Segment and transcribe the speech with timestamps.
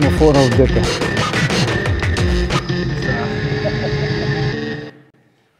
[0.00, 0.82] Mijn voorhoofd dekken?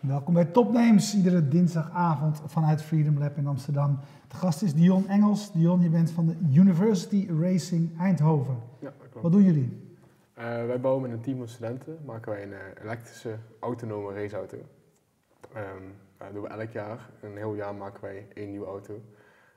[0.00, 3.98] Welkom bij Topnames, iedere dinsdagavond vanuit Freedom Lab in Amsterdam.
[4.29, 5.53] De gast is Dion Engels.
[5.53, 8.57] Dion, je bent van de University Racing Eindhoven.
[8.79, 9.22] Ja, dat klopt.
[9.22, 9.95] Wat doen jullie?
[10.35, 14.57] Eh, wij bouwen met een team van studenten, maken wij een eh, elektrische autonome raceauto.
[15.54, 15.85] Ehm
[16.25, 17.11] dat doen we elk jaar.
[17.21, 19.00] Een heel jaar maken wij één nieuwe auto.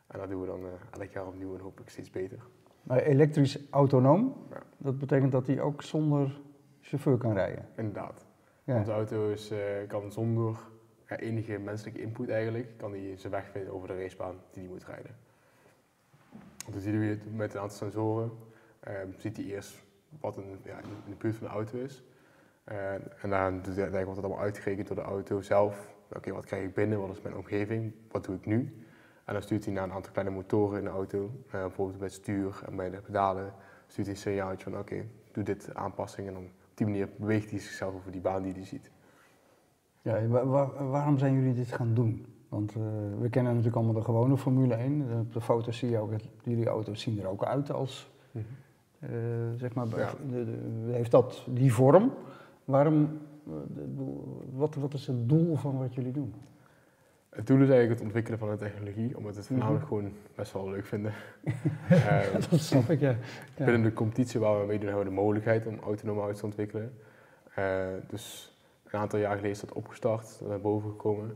[0.07, 2.39] En dat doen we dan eh, elk jaar opnieuw en hopelijk steeds beter.
[2.85, 4.61] Maar elektrisch autonoom, Ja.
[4.77, 6.41] dat betekent dat hij ook zonder
[6.81, 7.67] chauffeur kan rijden.
[7.75, 8.25] Inderdaad.
[8.63, 8.77] Ja.
[8.77, 10.57] Onze auto is, eh, kan zonder
[11.07, 14.71] ja, enige menselijke input eigenlijk, kan die zijn weg vinden over de racebaan die hij
[14.71, 15.15] moet rijden.
[16.71, 18.31] Dus die doe je met een aantal sensoren.
[18.79, 19.83] Ehm, ziet hij eerst
[20.19, 22.03] wat een, ja, in de buurt van de auto is.
[22.63, 25.93] Eh, en dan hij- wordt het allemaal uitgerekend door de auto zelf.
[26.15, 26.99] Oké, wat krijg ik binnen?
[26.99, 27.93] Wat is mijn omgeving?
[28.11, 28.84] Wat doe ik nu?
[29.25, 31.29] En dan stuurt hij naar een aantal kleine motoren in de auto.
[31.45, 33.53] Eh, bijvoorbeeld bij het stuur en bij de pedalen
[33.87, 36.27] stuurt hij een signaaltje van oké, doe dit aanpassing.
[36.27, 38.91] En dan op die manier beweegt hij zichzelf over die baan die hij ziet.
[40.01, 42.25] Ja, wa- wa- waarom zijn jullie dit gaan doen?
[42.49, 42.81] Want eh,
[43.19, 45.09] we kennen natuurlijk allemaal de gewone Formule 1.
[45.11, 48.11] Eh, Op de foto's zie je ook dat jullie auto's zien er ook uit als,
[48.99, 49.09] eh,
[49.57, 50.11] zeg maar, Ja.
[50.29, 52.11] de- de- heeft dat die vorm?
[52.65, 53.17] Waarom,
[53.73, 54.21] de-
[54.53, 56.33] wat, wat is het doel van wat jullie doen?
[57.35, 60.53] Het doel is eigenlijk het ontwikkelen van een technologie, omdat we het voornamelijk gewoon best
[60.53, 61.13] wel leuk vinden.
[61.89, 63.15] Eh, Dat snap ik, ja.
[63.55, 63.65] Ja.
[63.65, 66.93] Binnen de competitie waar we meedoen hebben we de mogelijkheid om autonome auto's te ontwikkelen.
[67.55, 71.25] Eh, dus een aantal jaar geleden is dat opgestart, dat naar boven gekomen.
[71.29, 71.35] En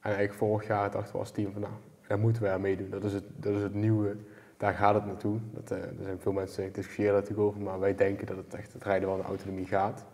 [0.00, 1.74] eigenlijk vorig jaar dachten we als team van nou,
[2.06, 2.90] daar moeten we aan meedoen.
[2.90, 4.16] Dat is het, dat is het nieuwe,
[4.56, 5.38] daar gaat het naartoe.
[5.52, 8.36] Dat, eh, er zijn veel mensen die discussiëren daar natuurlijk over, maar wij denken dat
[8.36, 10.04] het echt het rijden van de autonomie gaat.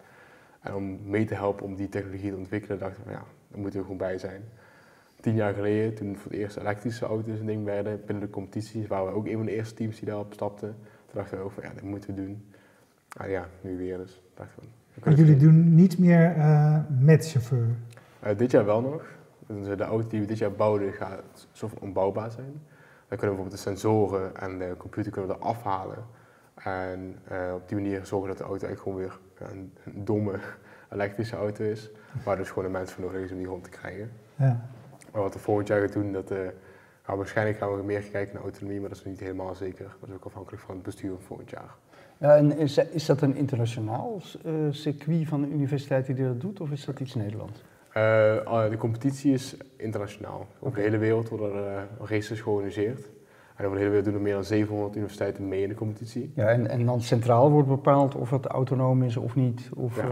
[0.60, 3.60] En om mee te helpen om die technologie te ontwikkelen, dachten we van ja, daar
[3.60, 4.42] moeten we gewoon bij zijn.
[5.26, 8.86] Tien jaar geleden, toen voor het eerst elektrische auto's een ding werden binnen de competities,
[8.86, 10.68] waren we ook een van de eerste teams die daarop stapten.
[10.78, 12.44] Toen dachten we ook van ja, dat moeten we doen.
[13.08, 14.22] Ah ja, nu weer dus.
[14.34, 17.66] Dachten we, Maar kunnen jullie doen niet meer eh, met chauffeur.
[18.20, 19.04] Eh, dit jaar wel nog.
[19.46, 22.62] Dus de auto die we dit jaar bouwden gaat van onbouwbaar zijn.
[23.08, 26.04] Dan kunnen we bijvoorbeeld de sensoren en de computer kunnen we er afhalen.
[26.54, 30.38] En eh, op die manier zorgen dat de auto eigenlijk gewoon weer een, een domme
[30.94, 31.90] elektrische auto is.
[32.24, 34.10] Waar dus gewoon een mens voor nodig is om die rond te krijgen.
[34.36, 34.68] Ja.
[35.16, 36.38] Maar wat we volgend jaar gaan doen, dat, eh,
[37.06, 39.96] nou, waarschijnlijk gaan we meer kijken naar autonomie, maar dat is nog niet helemaal zeker.
[40.00, 41.74] Dat is ook afhankelijk van het bestuur van volgend jaar.
[42.18, 46.60] Ja, en is, is dat een internationaal eh, circuit van de universiteit die dat doet,
[46.60, 47.62] of is dat iets Nederlands?
[47.92, 50.46] Eh, ah, de competitie is internationaal.
[50.60, 53.00] Over de hele wereld worden er races georganiseerd.
[53.56, 56.32] En over de hele wereld doen er meer dan 700 universiteiten mee in de competitie.
[56.34, 60.02] Ja, en, en dan centraal wordt bepaald of het autonoom is of niet, of Ja.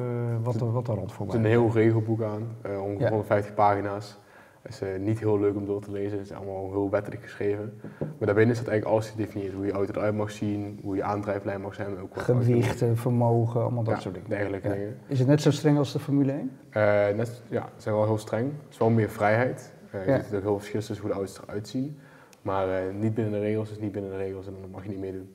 [0.42, 3.09] wat, er, wat er rond Er voor is een heel regelboek aan, ongeveer Ja.
[3.09, 4.19] 150 pagina's.
[4.64, 7.22] Dat is eh, niet heel leuk om door te lezen, het is allemaal heel wettelijk
[7.22, 7.72] geschreven.
[7.98, 9.52] Maar daarbinnen staat eigenlijk alles gedefinieerd.
[9.54, 11.98] Hoe je auto eruit mag zien, hoe je aandrijflijn mag zijn.
[11.98, 14.28] Ook wat Gewichten, vermogen, allemaal dat Ja, soort dingen.
[14.28, 14.74] dergelijke Ja.
[14.74, 14.97] dingen.
[15.06, 16.50] Is het net zo streng als de Formule 1?
[16.70, 18.44] Eh, net, ja, ze zijn wel heel streng.
[18.44, 19.72] Het is wel meer vrijheid.
[19.91, 20.22] Eh, je Ja.
[20.22, 21.98] ziet ook heel verschil tussen hoe de auto's eruit zien.
[22.42, 24.88] Maar eh, niet binnen de regels is niet binnen de regels en dan mag je
[24.88, 25.28] niet meedoen.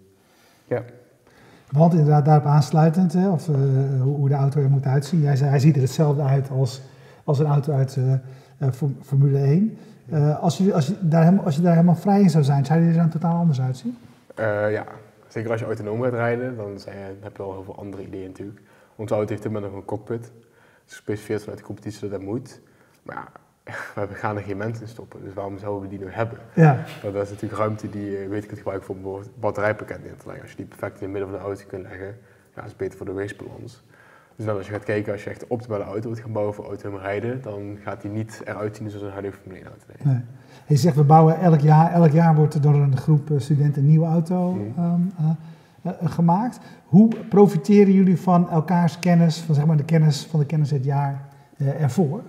[0.68, 0.84] Ja.
[1.72, 5.22] Want inderdaad, daarop aansluitend, hè, of, hoe, hoe de auto er moet uitzien.
[5.22, 6.82] Jij zei, hij ziet er hetzelfde uit als,
[7.24, 7.98] als een auto uit
[9.02, 9.78] Formule 1.
[10.10, 12.66] Eh, als, je, als, je daar helemaal, als je daar helemaal vrij in zou zijn,
[12.66, 13.98] zou die er dan totaal anders uitzien?
[14.36, 14.86] Eh, ja,
[15.28, 16.78] zeker als je autonoom gaat rijden, dan,
[17.22, 18.60] heb je wel heel veel andere ideeën natuurlijk.
[18.96, 20.24] Onze auto heeft inmiddels nog een cockpit.
[20.24, 22.62] Het is gespecificeerd vanuit de competitie dat dat moet.
[23.04, 23.28] Maar ja,
[24.10, 26.38] we gaan er geen mensen in stoppen, dus waarom zouden we die nu hebben?
[26.54, 30.18] Ja, Want dat is natuurlijk ruimte die je weet kunt gebruiken voor een batterijpakket neer
[30.18, 30.42] te leggen.
[30.42, 32.18] Als je die perfect in het midden van de auto kunt leggen,
[32.56, 33.84] ja, is het beter voor de racebalans.
[34.40, 36.56] Dus dan als je gaat kijken, als je echt een optimale auto wilt gaan bouwen
[36.56, 39.86] voor autonoom rijden, dan gaat die niet eruit zien zoals een huidige Formule 1 auto.
[40.04, 40.14] Nee.
[40.14, 40.24] nee.
[40.68, 43.82] Je zegt, we bouwen elk jaar, elk jaar wordt er door een groep eh, studenten
[43.82, 44.80] een nieuwe auto Mhm.
[44.80, 46.60] ehm, eh, eh, gemaakt.
[46.86, 50.84] Hoe profiteren jullie van elkaars kennis, van zeg maar de kennis van de kennis het
[50.84, 51.28] jaar
[51.58, 52.22] ervoor?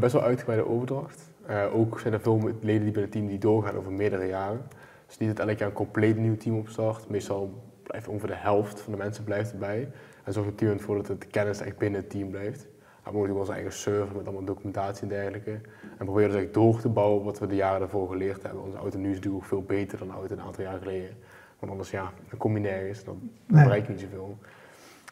[0.00, 1.30] Best wel uitgebreide overdracht.
[1.72, 4.60] Ook zijn er veel leden die binnen het team die doorgaan over meerdere jaren.
[5.06, 7.08] Dus niet dat elk jaar een compleet nieuw team opstart.
[7.08, 9.88] Meestal blijft ongeveer de helft van de mensen blijft erbij.
[10.26, 12.62] En zorgt het team ervoor dat de kennis echt binnen het team blijft.
[12.62, 15.50] We hebben ook onze eigen server met allemaal documentatie en dergelijke.
[15.98, 18.62] En proberen dus echt door te bouwen wat we de jaren daarvoor geleerd hebben.
[18.62, 21.10] Onze auto nu is natuurlijk ook veel beter dan de auto een aantal jaar geleden.
[21.58, 23.64] Want anders ja, dan kom je nergens, dan Nee.
[23.64, 24.38] bereik je niet zoveel.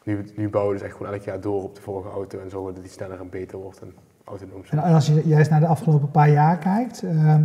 [0.03, 2.49] Nu, nu bouwen we dus echt gewoon elk jaar door op de vorige auto en
[2.49, 5.67] zorgen dat die sneller en beter wordt en autonoom En als je juist naar de
[5.67, 7.43] afgelopen paar jaar kijkt, ehm,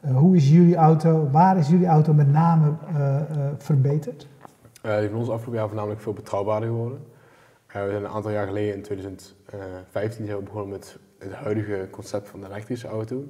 [0.00, 3.24] eh, hoe is jullie auto, waar is jullie auto met name eh, eh,
[3.58, 4.28] verbeterd?
[4.80, 7.06] Eh, die van ons afgelopen jaar voornamelijk veel betrouwbaarder geworden.
[7.66, 12.28] Eh, we zijn een aantal jaar geleden, in 2015, zijn begonnen met het huidige concept
[12.28, 13.24] van de elektrische auto.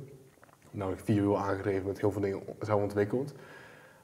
[0.70, 3.32] Namelijk vierwiel aangedreven met heel veel dingen zelf ontwikkeld.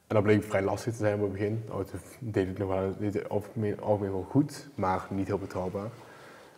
[0.06, 1.62] En dat bleek vrij lastig te zijn op het begin.
[1.66, 5.90] De auto deed het nog wel deed algemeen, algemeen wel goed, maar niet heel betrouwbaar.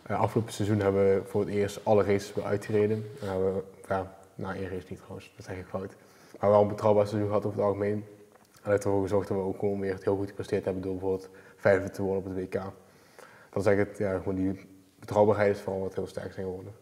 [0.09, 3.05] Uh, afgelopen seizoen hebben we voor het eerst alle races weer uitgereden.
[3.21, 5.95] En hebben we, ja, nou één race niet trouwens, dat is eigenlijk fout.
[6.39, 8.05] Maar wel een betrouwbaar seizoen gehad over het algemeen.
[8.63, 11.29] En heeft ervoor gezorgd dat we ook gewoon weer heel goed gepresteerd hebben door bijvoorbeeld
[11.55, 12.53] vijfde te worden op het WK.
[13.49, 14.67] Dat is eigenlijk het, ja, gewoon die
[14.99, 16.73] betrouwbaarheid is vooral wat heel sterk zijn geworden.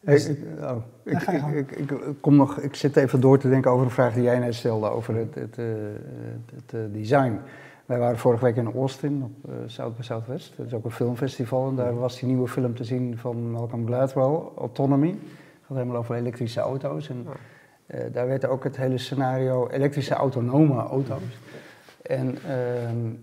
[0.00, 3.84] Ik, ik, oh, ik, ik, ik, kom nog, ik zit even door te denken over
[3.84, 5.66] een vraag die jij net stelde over het, het, het,
[6.54, 7.40] het, het design.
[7.86, 10.56] Wij waren vorige week in Austin op uh, South by Southwest.
[10.56, 11.68] Dat is ook een filmfestival.
[11.68, 15.08] En daar was die nieuwe film te zien van Malcolm Gladwell, Autonomy.
[15.08, 17.08] Het gaat helemaal over elektrische auto's.
[17.08, 17.26] En
[18.12, 21.38] daar werd ook het hele scenario elektrische autonome auto's.
[22.02, 22.34] En uh,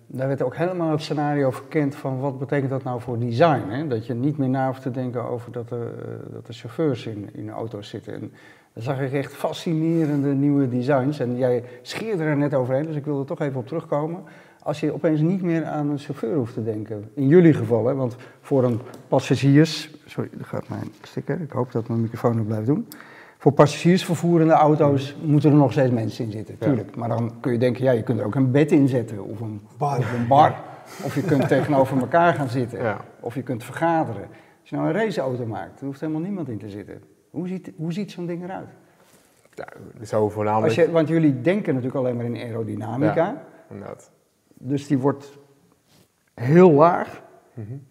[0.07, 3.63] daar werd ook helemaal het scenario verkend van wat betekent dat nou voor design.
[3.69, 3.87] Hè?
[3.87, 7.05] Dat je niet meer na hoeft te denken over dat er, uh, dat er chauffeurs
[7.05, 8.13] in, in auto's zitten.
[8.13, 8.31] En
[8.73, 11.19] daar zag ik echt fascinerende nieuwe designs.
[11.19, 14.23] En jij scheerde er net overheen, dus ik wil er toch even op terugkomen
[14.65, 17.09] als je opeens niet meer aan een chauffeur hoeft te denken.
[17.13, 19.93] In jullie geval, hè, want voor een passagiers...
[20.05, 21.41] Sorry, daar gaat mijn sticker.
[21.41, 22.87] Ik hoop dat mijn microfoon nog blijft doen.
[23.45, 26.95] Voor passagiersvervoerende auto's moeten er nog steeds mensen in zitten, tuurlijk.
[26.95, 29.39] Maar dan kun je denken, ja, je kunt er ook een bed in zetten of
[29.39, 29.97] een bar.
[29.97, 30.55] Of, een bar.
[31.03, 32.79] of je kunt tegenover elkaar gaan zitten.
[32.79, 32.97] Ja.
[33.19, 34.21] Of je kunt vergaderen.
[34.59, 37.01] Als je nou een raceauto maakt, er hoeft helemaal niemand in te zitten.
[37.29, 38.69] Hoe ziet, hoe ziet zo'n ding eruit?
[40.01, 40.73] Zo voornamelijk...
[40.75, 43.43] Je, want jullie denken natuurlijk alleen maar in aerodynamica.
[43.69, 44.11] Inderdaad.
[44.53, 45.37] Dus die wordt
[46.33, 47.21] heel laag.
[47.53, 47.83] Mm -hmm.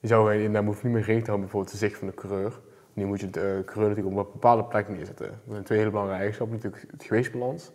[0.00, 2.60] Je zou inderdaad niet meer rekening houden bijvoorbeeld de zicht van de coureur.
[2.96, 5.26] Nu moet je de uh, coureur natuurlijk op een bepaalde plek neerzetten.
[5.26, 6.56] Dat zijn twee hele belangrijke eigenschappen.
[6.56, 7.72] Natuurlijk het gewichtsbalans.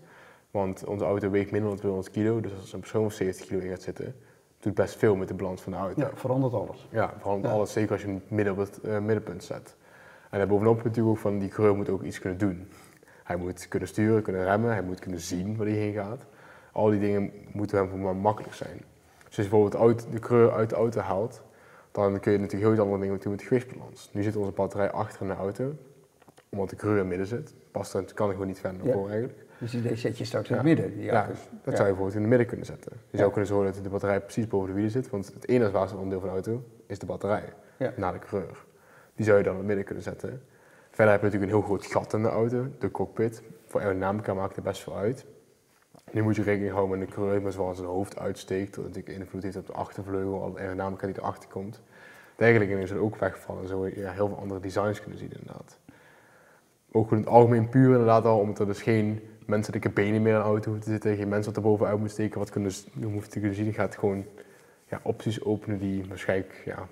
[0.52, 2.40] Want onze auto weegt minder dan 200 kilo.
[2.40, 4.16] Dus als een persoon van 70 kilo in gaat zitten,
[4.60, 6.02] doet best veel met de balans van de auto.
[6.02, 6.88] Ja, verandert alles.
[6.92, 7.72] Ja, verandert alles.
[7.72, 9.76] Zeker als je hem midden op het uh, middenpunt zet.
[10.30, 12.68] En daarbovenop natuurlijk ook van die coureur moet ook iets kunnen doen.
[13.24, 16.26] Hij moet kunnen sturen, kunnen remmen, hij moet kunnen zien waar hij heen gaat.
[16.72, 18.78] Al die dingen moeten hem voor maar makkelijk zijn.
[19.18, 21.42] Dus als je bijvoorbeeld de coureur uit de auto haalt,
[21.92, 24.10] dan kun je natuurlijk heel iets andere dingen doen met de gewichtsbalans.
[24.14, 25.74] Nu zit onze batterij achter in de auto,
[26.50, 27.54] omdat de coureur in het midden zit.
[27.72, 29.40] Past er, kan ik gewoon niet verder naar voren eigenlijk.
[29.58, 30.94] Dus die zet je straks in het midden?
[30.94, 32.92] Die ja, dat zou je bijvoorbeeld in het midden kunnen zetten.
[33.10, 35.70] Je zou kunnen zorgen dat de batterij precies boven de wielen zit, want het enige
[35.70, 37.54] zwaarste onderdeel van de auto is de batterij,
[37.96, 38.66] na de coureur.
[39.16, 40.42] Die zou je dan in het midden kunnen zetten.
[40.90, 43.42] Verder heb je natuurlijk een heel groot gat in de auto, de cockpit.
[43.66, 45.26] Voor aerodynamica maakt er best veel uit.
[46.12, 49.44] Nu moet je rekening houden met een coureur zoals zijn hoofd uitsteekt, dat natuurlijk invloed
[49.44, 51.82] heeft op de achtervleugel, al de aerodynamica die erachter komt.
[52.36, 53.68] Dergelijke is het ook wegvallen.
[53.68, 55.78] Zo je heel veel andere designs kunnen zien inderdaad.
[56.92, 60.40] Ook in het algemeen puur inderdaad al, omdat er dus geen menselijke benen meer in
[60.40, 62.72] de auto hoeven te zitten, geen mensen wat erbovenuit moeten steken, wat kunnen,
[63.02, 63.66] hoeft te kunnen zien.
[63.66, 64.26] Je gaat gewoon
[64.90, 66.88] ja, opties openen die waarschijnlijk ja,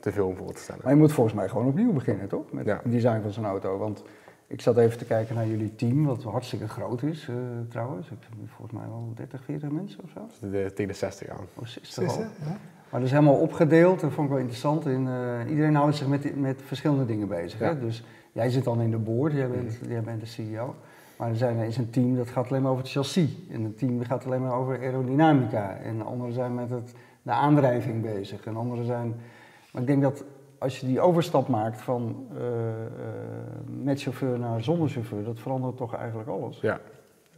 [0.00, 0.80] te veel om voor te stellen.
[0.84, 2.52] Maar je moet volgens mij gewoon opnieuw beginnen, toch?
[2.52, 3.78] Met het design van zo'n auto.
[3.78, 4.02] Want
[4.54, 7.36] ik zat even te kijken naar jullie team, wat hartstikke groot is uh,
[7.68, 8.06] trouwens.
[8.06, 10.48] Ik heb volgens mij wel 30, 40 mensen of zo.
[10.48, 11.46] De, tegen de 60 aan.
[11.54, 12.20] Oh, 60 al.
[12.20, 12.26] Ja.
[12.90, 14.86] Maar dat is helemaal opgedeeld, dat vond ik wel interessant.
[14.86, 17.58] In, uh, iedereen houdt zich met, met verschillende dingen bezig.
[17.58, 17.66] Ja.
[17.66, 17.80] Hè?
[17.80, 20.74] Dus jij zit dan in de board, jij bent, jij bent de CEO.
[21.16, 23.30] Maar er, zijn, er is een team dat gaat alleen maar over het chassis.
[23.50, 25.76] En een team dat gaat alleen maar over aerodynamica.
[25.76, 28.44] En anderen zijn met het, de aandrijving bezig.
[28.44, 29.14] En anderen zijn...
[29.72, 30.24] Maar ik denk dat
[30.64, 32.48] als je die overstap maakt van uh, uh,
[33.82, 36.60] met chauffeur naar zonder chauffeur, dat verandert toch eigenlijk alles.
[36.60, 36.80] Ja,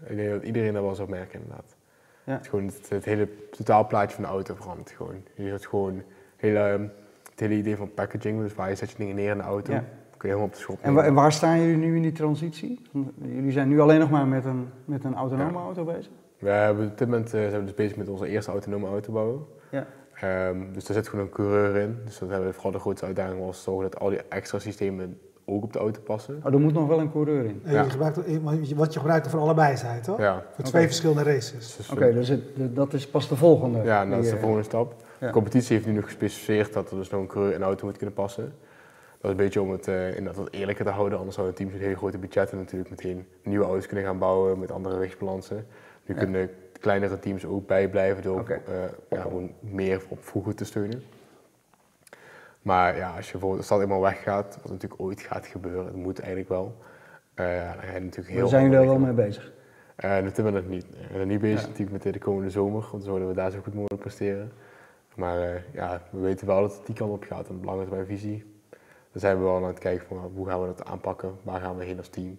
[0.04, 1.76] ik denk dat iedereen dat wel zou merken inderdaad.
[2.24, 2.32] Ja.
[2.32, 5.22] Het, gewoon het, het, hele totaalplaatje van de auto verandert gewoon.
[5.34, 6.02] Je hebt gewoon
[6.36, 6.90] hele,
[7.30, 9.72] het hele idee van packaging, dus waar je zet je dingen neer in de auto,
[9.72, 9.84] ja.
[10.16, 12.80] kun je helemaal op de schop en, en, waar staan jullie nu in die transitie?
[13.22, 16.12] Jullie zijn nu alleen nog maar met een, met een autonome auto bezig?
[16.38, 19.12] We hebben op dit moment uh, zijn we dus bezig met onze eerste autonome auto
[19.12, 19.44] bouwen.
[19.70, 19.86] Ja.
[20.24, 21.98] Um, dus daar zit gewoon een coureur in.
[22.04, 25.18] Dus dat hebben we vooral de grootste uitdaging was zorgen dat al die extra systemen
[25.44, 26.40] ook op de auto passen.
[26.44, 27.62] Oh, er moet nog wel een coureur in.
[27.64, 27.82] Ja.
[27.82, 28.18] Je gebruikt,
[28.74, 30.18] wat je gebruikt er voor allebei zijn, toch?
[30.18, 30.34] Ja.
[30.34, 30.84] Voor twee okay.
[30.84, 31.76] verschillende races.
[31.76, 33.82] Dus Oké, okay, dus dat is pas de volgende.
[33.82, 34.94] Ja, dat is de volgende stap.
[35.20, 35.26] Ja.
[35.26, 37.86] De competitie heeft nu nog gespecificeerd dat er dus nog een coureur in de auto
[37.86, 38.44] moet kunnen passen.
[39.20, 41.18] Dat is een beetje om het uh, inderdaad wat eerlijker te houden.
[41.18, 44.58] Anders zou een team met hele grote budgetten natuurlijk meteen nieuwe auto's kunnen gaan bouwen
[44.58, 45.66] met andere wegbalansen.
[46.06, 48.60] Nu kunnen kleinere teams ook bijblijven door okay.
[48.68, 48.74] uh,
[49.10, 51.02] ja, gewoon meer op vroeger te steunen.
[52.62, 55.94] Maar ja, als je voor de stad eenmaal weggaat, wat natuurlijk ooit gaat gebeuren, dat
[55.94, 56.76] moet eigenlijk wel.
[57.34, 59.52] Uh, dan ga je natuurlijk heel maar zijn jullie er wel mee bezig?
[60.04, 60.86] Uh, dat hebben we nog niet.
[60.88, 61.66] We zijn niet bezig ja.
[61.66, 64.52] natuurlijk met de komende zomer, want dan zouden we daar zo goed mogelijk presteren.
[65.14, 68.04] Maar uh, ja, we weten wel dat het die kant op gaat en belangrijk bij
[68.04, 68.44] visie.
[69.12, 71.76] Dan zijn we wel aan het kijken van hoe gaan we dat aanpakken, waar gaan
[71.76, 72.38] we heen als team.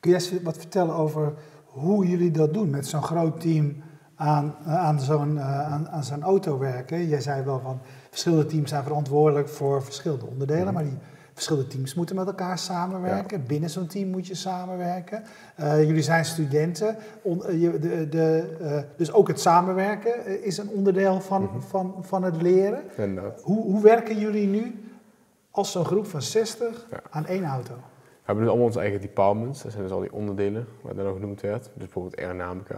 [0.00, 1.32] Kun je eens wat vertellen over
[1.76, 3.76] hoe jullie dat doen met zo'n groot team
[4.14, 7.08] aan, aan zo'n aan, aan zo'n auto werken?
[7.08, 7.78] Jij zei wel van
[8.10, 10.98] verschillende teams zijn verantwoordelijk voor verschillende onderdelen, maar die
[11.32, 13.46] verschillende teams moeten met elkaar samenwerken.
[13.46, 15.22] Binnen zo'n team moet je samenwerken.
[15.60, 16.96] Uh, jullie zijn studenten.
[17.22, 21.62] On, je, de, de, dus ook het samenwerken is een onderdeel van, mm -hmm.
[21.62, 22.82] van, van het leren.
[23.42, 24.74] Hoe, hoe werken jullie nu
[25.50, 27.00] als zo'n groep van 60 ja.
[27.10, 27.74] aan één auto?
[28.26, 29.62] We hebben dus allemaal onze eigen departments.
[29.62, 31.62] Dat zijn dus al die onderdelen, wat dan ook genoemd werd.
[31.62, 32.76] Dus bijvoorbeeld aerodynamica.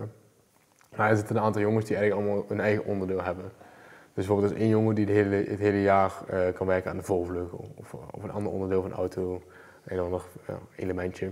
[0.96, 3.44] Maar er zitten een aantal jongens die eigenlijk allemaal hun eigen onderdeel hebben.
[3.44, 6.96] Dus bijvoorbeeld is één jongen die het hele, het hele jaar uh, kan werken aan
[6.96, 7.72] de voorvleugel.
[7.74, 9.42] Of, of, een ander onderdeel van auto,
[9.84, 11.30] een ander ja, elementje.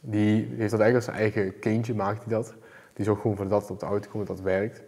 [0.00, 2.54] Die heeft dat eigenlijk als zijn eigen kindje, maakt hij dat.
[2.92, 4.82] Die zorgt gewoon voor dat het op de auto komt, dat dat werkt.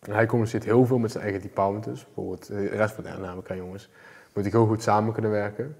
[0.00, 2.04] En hij communiceert heel veel met zijn eigen department dus.
[2.04, 3.90] Bijvoorbeeld de rest van de aerodynamica jongens.
[4.34, 5.76] Moet ik heel goed samen kunnen werken.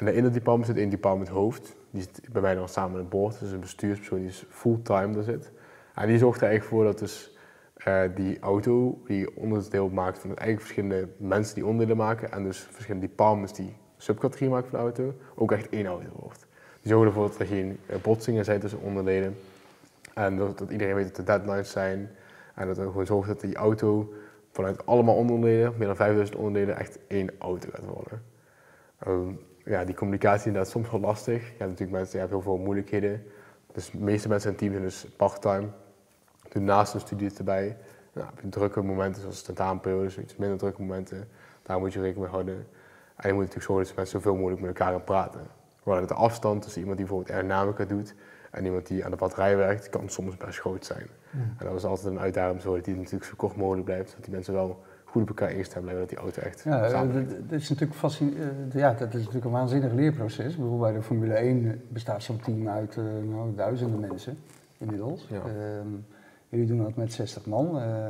[0.00, 1.76] En in het department zit één department hoofd.
[1.90, 3.40] Die zit bij mij dan samen in het boord.
[3.40, 5.52] Dus een bestuurspersoon die is fulltime daar zit.
[5.94, 7.36] En die zorgt er eigenlijk voor dat dus
[7.86, 12.58] uh, die auto die onderdeel maakt van eigenlijk verschillende mensen die onderdelen maken en dus
[12.58, 16.46] verschillende departments die subcategorie maken van de auto, ook echt één auto wordt.
[16.82, 19.36] Die zorgen ervoor dat er geen uh, botsingen zijn tussen onderdelen
[20.14, 22.10] en dat, iedereen weet dat de deadlines zijn
[22.54, 24.12] en dat er gewoon zorgt dat die auto
[24.50, 28.22] vanuit allemaal onderdelen, meer dan 5000 onderdelen, echt één auto gaat worden.
[29.06, 29.38] Um,
[29.70, 31.40] ja, die communicatie is inderdaad soms wel lastig.
[31.40, 33.22] Je hebt natuurlijk mensen die hebben heel veel moeilijkheden.
[33.72, 35.68] Dus de meeste mensen in het team zijn dus part-time
[36.48, 37.76] doen naast een studie erbij.
[38.12, 41.28] Nou, heb je drukke momenten zoals tentamenperiodes, iets minder drukke momenten.
[41.62, 42.66] Daar moet je rekening mee houden.
[43.16, 45.40] En je moet natuurlijk zorgen dat mensen zoveel mogelijk met elkaar gaan praten.
[45.82, 48.14] Want de afstand tussen iemand die bijvoorbeeld aerodynamica doet
[48.50, 51.06] en iemand die aan de batterij werkt, kan soms best groot zijn.
[51.58, 54.08] En dat is altijd een uitdaging om zorgen dat die natuurlijk zo kort mogelijk blijft,
[54.08, 57.04] zodat die mensen wel goed op elkaar ingestemd blijven, dat die auto echt ja,
[57.48, 58.72] dat, is natuurlijk fascinerend.
[58.72, 60.56] Ja, dat is natuurlijk een waanzinnig leerproces.
[60.56, 64.38] Bijvoorbeeld bij de Formule 1 bestaat zo'n team uit uh, nou, duizenden mensen
[64.78, 65.26] inmiddels.
[65.30, 65.42] Ja.
[65.78, 66.04] Um,
[66.50, 67.76] Jullie doen dat met 60 man.
[67.76, 68.06] Uh,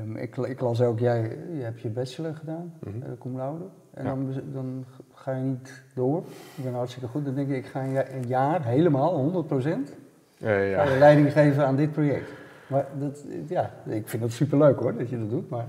[0.00, 3.02] um, ik, ik, las ook, jij je hebt je bachelor gedaan, mm -hmm.
[3.02, 3.64] uh, cum laude.
[3.94, 4.10] En ja.
[4.10, 4.84] dan, dan,
[5.14, 6.24] ga je niet door.
[6.56, 7.24] Ik ben hartstikke goed.
[7.24, 9.92] Dan denk ik, ik ga een jaar helemaal, 100 procent,
[10.36, 10.84] ja.
[10.98, 12.41] leiding geven aan dit project.
[12.72, 15.50] Maar dat, ja, ik vind dat superleuk hoor, dat je dat doet.
[15.50, 15.66] Maar...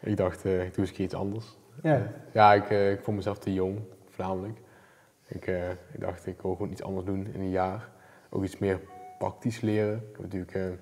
[0.00, 1.58] Ik dacht, ik doe eens iets anders.
[1.82, 3.78] Ja, ja ik, ik vond mezelf te jong,
[4.08, 4.58] voornamelijk.
[5.26, 5.46] Ik,
[5.92, 7.88] ik dacht, ik wil gewoon iets anders doen in een jaar.
[8.30, 8.80] Ook iets meer
[9.18, 9.96] praktisch leren.
[9.96, 10.78] Ik heb natuurlijk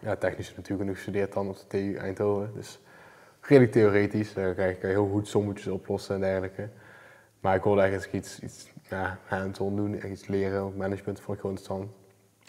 [0.00, 2.50] ja, technisch natuurlijk nog gestudeerd dan op de TU Eindhoven.
[2.54, 2.80] Dus
[3.40, 4.34] redelijk theoretisch.
[4.34, 6.68] Daar kan je heel goed sommetjes oplossen en dergelijke.
[7.40, 10.60] Maar ik wilde eigenlijk iets, iets ja, hands-on doen, echt iets leren.
[10.60, 11.92] Ook management vond ik gewoon interessant.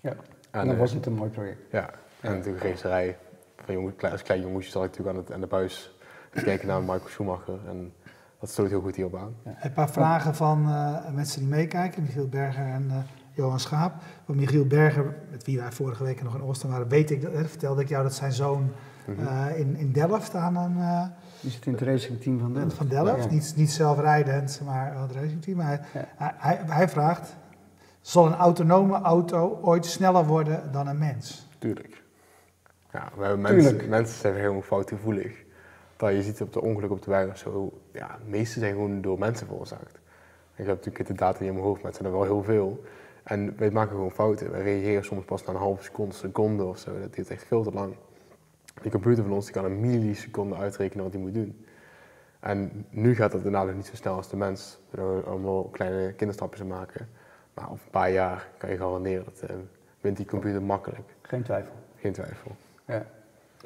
[0.01, 1.71] Ja, en, en dan was het een mooi project.
[1.71, 1.89] Ja,
[2.21, 3.17] en natuurlijk racerij.
[3.57, 5.95] Van jongen, als klein jongetje zat ik natuurlijk aan, het, aan de buis
[6.31, 7.59] te kijken naar Michael Schumacher.
[7.67, 7.93] En
[8.39, 9.35] dat sloot heel goed hierop aan.
[9.45, 9.57] Ja.
[9.61, 12.01] Een paar vragen van uh, mensen die meekijken.
[12.01, 12.95] Michiel Berger en uh,
[13.31, 13.93] Johan Schaap.
[14.25, 17.45] Van Michiel Berger, met wie wij vorige week nog in Oosten waren, weet ik, hè,
[17.45, 18.71] vertelde ik jou dat zijn zoon
[19.05, 19.19] -hmm.
[19.19, 20.77] uh, in, in Delft aan een...
[20.77, 21.03] Uh,
[21.41, 22.75] die zit in het racingteam van Delft.
[22.75, 23.29] Van Delft, ja.
[23.29, 25.59] niet, niet zelfrijdend, maar het racingteam.
[25.59, 26.35] Hij, ja.
[26.37, 27.35] hij, hij, vraagt,
[28.01, 31.47] zal een autonome auto ooit sneller worden dan een mens?
[31.57, 32.03] Tuurlijk.
[32.97, 35.43] Ja, we hebben mensen, mensen zijn helemaal foutgevoelig.
[35.97, 38.73] Dat je ziet op de ongeluk op de weg of zo, ja, de meeste zijn
[38.73, 39.99] gewoon door mensen veroorzaakt.
[40.55, 42.43] Ik heb natuurlijk de data niet in mijn hoofd, maar het zijn er wel heel
[42.43, 42.83] veel.
[43.23, 44.51] En wij maken gewoon fouten.
[44.51, 46.99] Wij reageren soms pas na een halve seconde, seconde of zo.
[46.99, 47.95] Dat duurt echt veel te lang.
[48.81, 51.65] Die computer van ons die kan een milliseconde uitrekenen wat hij moet doen.
[52.39, 54.79] En nu gaat dat inderdaad niet zo snel als de mens.
[54.91, 57.09] Door allemaal kleine kinderstapjes te maken.
[57.53, 59.55] Maar over een paar jaar kan je garanderen dat uh,
[60.01, 61.09] wint die computer makkelijk.
[61.21, 61.73] Geen twijfel.
[61.95, 62.55] Geen twijfel.
[62.87, 63.05] Ja.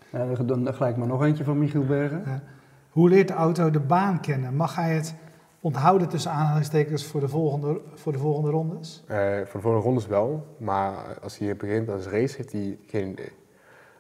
[0.10, 2.24] Nou, dan gelijk maar nog eentje van Michiel Bergen.
[2.26, 2.42] Ja.
[2.90, 4.56] Hoe leert de auto de baan kennen?
[4.56, 5.16] Mag hij het
[5.60, 9.04] onthouden tussen aanhalingstekens voor de volgende, voor de volgende rondes?
[9.10, 13.10] Uh, voor de volgende rondes wel, maar als hij begint als race heeft hij geen
[13.10, 13.32] idee.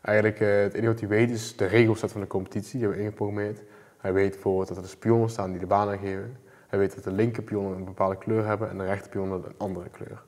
[0.01, 2.97] Eigenlijk uh, het enige wat hij weet is de regelset van de competitie, die hebben
[2.97, 3.61] we ingeprogrammeerd.
[3.97, 6.37] Hij weet bijvoorbeeld dat er spionnen staan die de baan aangeven.
[6.67, 9.55] Hij weet dat de linker pionnen een bepaalde kleur hebben en de rechter pionnen een
[9.57, 10.23] andere kleur.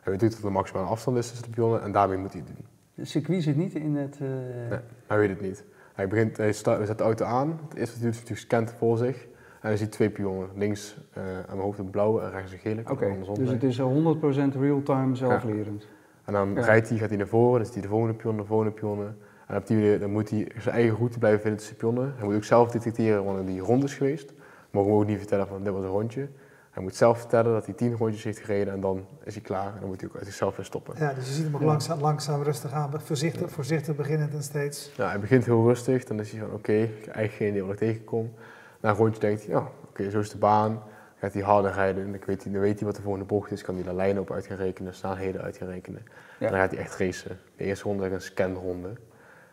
[0.00, 2.42] Hij weet dat er de maximale afstand is tussen de pionnen en daarmee moet hij
[2.46, 2.66] het doen.
[3.02, 4.18] De circuit zit niet in het...
[4.22, 4.28] Uh...
[4.70, 5.64] Nee, hij weet het niet.
[5.94, 8.98] Hij, begint, hij, start, hij zet de auto aan, het eerste hij natuurlijk scant voor
[8.98, 9.22] zich.
[9.60, 10.48] En dan zie je twee pionnen.
[10.54, 12.80] Links uh, aan mijn hoofd een blauwe en rechts een gele.
[12.80, 15.82] Oké, okay, dus het is 100% real-time zelflerend.
[15.82, 15.88] Ja.
[16.24, 16.60] En dan ja.
[16.64, 19.16] rijdt hij, gaat hij naar voren, dan is hij de volgende pion, de volgende pionnen.
[19.46, 22.14] En op die manier, dan moet hij zijn eigen route blijven vinden tussen pionnen.
[22.16, 24.32] Hij moet ook zelf detecteren wanneer die rond is geweest.
[24.70, 26.28] Mogen we ook niet vertellen van dit was een rondje.
[26.72, 29.74] Hij moet zelf vertellen dat hij tien rondjes heeft gereden en dan is hij klaar.
[29.74, 30.94] En dan moet hij ook uit zichzelf weer stoppen.
[30.98, 31.66] Ja, dus je ziet hem ook ja.
[31.66, 33.48] langzaam, langzaam rustig aan, voorzichtig, ja.
[33.48, 34.92] voorzichtig beginnend en steeds.
[34.96, 37.48] Ja, hij begint heel rustig, dan is hij van oké, okay, ik heb eigenlijk geen
[37.48, 38.32] idee wat ik tegenkom.
[38.80, 40.82] Na een rondje denkt hij, ja, oké, zo is de baan.
[41.18, 43.50] Gaat hij harder rijden en dan weet hij, dan weet hij wat de volgende bocht
[43.50, 46.02] is, kan hij de lijnen op uit gaan rekenen, snelheden uit gaan rekenen.
[46.38, 46.46] Ja.
[46.46, 47.38] En dan gaat hij echt racen.
[47.56, 48.92] De eerste ronde is een scanronde.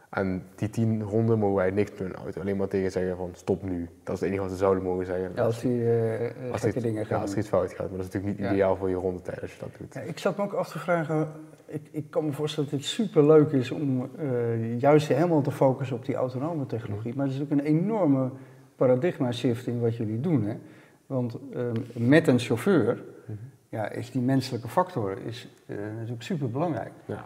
[0.09, 2.41] En die tien ronden mogen wij niks doen in de auto.
[2.41, 3.89] Alleen maar tegen zeggen van stop nu.
[4.03, 5.31] Dat is het enige wat ze zouden mogen zeggen.
[5.35, 7.89] Ja, als die eh, eh, Als dit- dingen ja, gaan als er iets fout gaat.
[7.89, 8.51] Maar dat is natuurlijk niet Ja.
[8.53, 9.93] ideaal voor je rondetijd als je dat doet.
[9.93, 11.27] Ja, ik zat me ook af te vragen,
[11.65, 15.51] ik, ik kan me voorstellen dat het super leuk is om eh, juist helemaal te
[15.51, 17.15] focussen op die autonome technologie.
[17.15, 18.29] Maar het is ook een enorme
[18.75, 20.43] paradigma shift in wat jullie doen.
[20.43, 20.55] Hè?
[21.05, 21.73] Want ehm,
[22.09, 23.37] met een chauffeur Mhm.
[23.69, 26.91] ja, is die menselijke factor is, eh, natuurlijk super belangrijk.
[27.05, 27.25] Ja.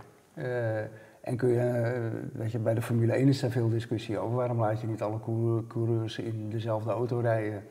[1.23, 1.91] En kun je, eh,
[2.33, 4.35] weet je, bij de Formule 1 is daar veel discussie over.
[4.35, 7.63] Waarom laat je niet alle coureur- coureurs in dezelfde auto rijden?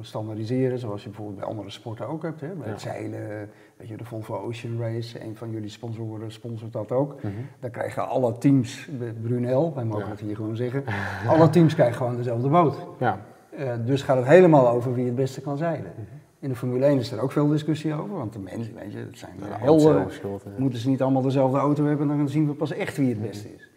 [0.00, 2.40] Standaardiseren, zoals je bijvoorbeeld bij andere sporten ook hebt.
[2.40, 2.48] Hè?
[2.48, 2.72] Bij Ja.
[2.72, 7.14] het zeilen, weet je, de Volvo Ocean Race, een van jullie sponsoren sponsort dat ook.
[7.22, 7.32] Mhm.
[7.60, 8.88] Daar krijgen alle teams,
[9.22, 10.10] Brunel, wij mogen Ja.
[10.10, 10.84] het hier gewoon zeggen,
[11.28, 12.86] alle teams krijgen gewoon dezelfde boot.
[12.98, 13.18] Ja.
[13.56, 15.92] Eh, dus gaat het helemaal over wie het beste kan zeilen.
[15.96, 16.06] Mhm.
[16.40, 19.04] In de Formule 1 is er ook veel discussie over, want de mensen, weet je,
[19.04, 20.06] dat zijn Ja, eh, helden.
[20.44, 20.50] hè.
[20.56, 23.54] Moeten ze niet allemaal dezelfde auto hebben, dan zien we pas echt wie het beste
[23.54, 23.68] is.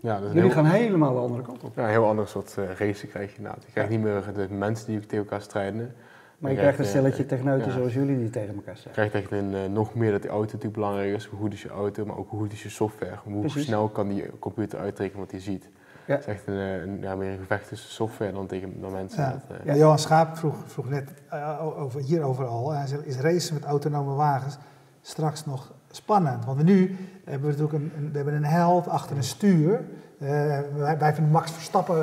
[0.00, 1.76] Ja, Jullie heel, gaan helemaal de andere kant op.
[1.76, 3.64] ja, een heel ander soort eh race krijg je inderdaad.
[3.66, 5.94] Je krijgt niet meer de mensen die tegen elkaar strijden.
[6.38, 7.72] Maar je Je krijgt een eh, stelletje techneuten ja.
[7.72, 8.92] zoals jullie die tegen elkaar Je zeggen.
[9.08, 11.24] krijgt echt een, eh, nog meer dat die auto natuurlijk belangrijk is.
[11.26, 13.16] Hoe goed is je auto, maar ook hoe goed is je software.
[13.24, 13.64] Hoe Precies.
[13.64, 15.68] snel kan die computer uitrekenen wat hij ziet.
[16.08, 16.14] Ja.
[16.14, 18.92] Het is echt een, eh, een, ja, meer een gevecht tussen software dan tegen dan
[18.92, 19.22] mensen.
[19.22, 19.30] Ja.
[19.30, 22.70] Dat, eh, Ja, Johan Schaap vroeg, vroeg net eh, over, hierover al.
[22.72, 24.56] Hij zei, is racen met autonome wagens
[25.02, 26.44] straks nog spannend?
[26.44, 29.84] Want nu hebben we natuurlijk een, een- we hebben een held achter een stuur.
[30.18, 30.28] Eh,
[30.76, 31.96] wij, wij vinden Max Verstappen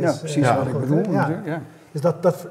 [0.00, 1.02] Ja, is, precies wat ik bedoel.
[1.02, 1.10] Ja.
[1.10, 1.60] natuurlijk, Ja.
[1.92, 2.46] Dus dat, dat,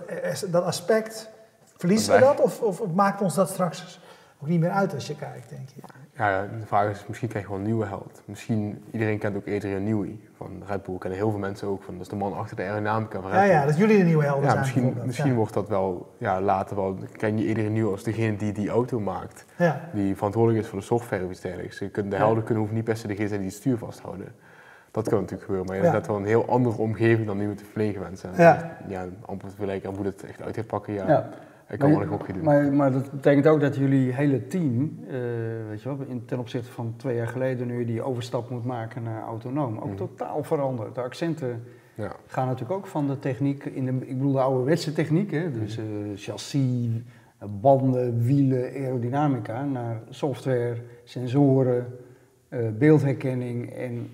[0.49, 1.29] dat aspect,
[1.77, 2.41] verliezen we dat?
[2.41, 3.99] Of, of maakt ons dat straks
[4.41, 5.81] ook niet meer uit als je kijkt, denk je?
[6.17, 8.21] Ja, de vraag is, misschien krijg je wel een nieuwe held.
[8.25, 10.97] Misschien, iedereen kent ook Adrian Newey van Red Bull.
[10.97, 13.39] Kennen heel veel mensen ook van, dat is de man achter de aerodynamica van Red
[13.39, 13.55] Ja, Bull.
[13.55, 15.35] ja, dat jullie de nieuwe helden Ja, misschien, misschien ja.
[15.35, 18.99] wordt dat wel ja, later wel, ken je iedereen Newey als degene die die auto
[18.99, 19.45] maakt.
[19.57, 19.89] Ja.
[19.93, 21.79] Die verantwoordelijk is voor de software of iets dergelijks.
[21.79, 22.21] Je kunt, de Ja.
[22.23, 24.27] helden kunnen hoeven niet per se degene zijn die het stuur vasthouden.
[24.91, 25.89] Dat kan natuurlijk gebeuren, maar je Ja.
[25.91, 28.29] hebt net wel een heel andere omgeving dan nu met de verlegen mensen.
[28.37, 28.77] Ja.
[28.87, 31.29] ja amper te vergelijken aan hoe dat echt uit gaat pakken, ja.
[31.71, 32.43] Ik kan wel Maar, gokje doen.
[32.43, 35.13] maar, maar dat betekent ook dat jullie hele team, eh,
[35.69, 38.65] weet je wel, in, ten opzichte van twee jaar geleden, nu je die overstap moet
[38.65, 39.95] maken naar autonoom, ook Mhm.
[39.95, 40.95] totaal veranderd.
[40.95, 42.11] De accenten ja.
[42.27, 45.77] gaan natuurlijk ook van de techniek, in de, ik bedoel de ouderwetse techniek, hè, dus
[45.77, 45.85] Mhm.
[45.87, 46.89] eh, chassis,
[47.61, 51.85] banden, wielen, aerodynamica, naar software, sensoren,
[52.49, 54.07] eh, beeldherkenning en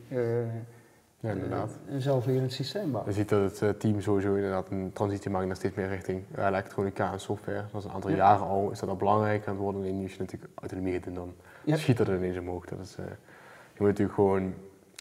[1.19, 1.77] ja, inderdaad.
[1.87, 3.13] eh, een zelflerend systeem bouwen.
[3.13, 6.23] Je ziet dat het eh, team sowieso inderdaad een transitie maakt naar steeds meer richting
[6.35, 7.63] ja, elektronica en software.
[7.71, 8.15] Dat is een aantal Ja.
[8.15, 9.81] jaren al, is dat al belangrijk aan het worden.
[9.81, 11.75] Alleen nu als je natuurlijk autonomie gaat doen, dan Ja.
[11.75, 12.65] schiet dat er ineens omhoog.
[12.65, 13.05] Dat is, eh,
[13.73, 14.53] je moet natuurlijk gewoon,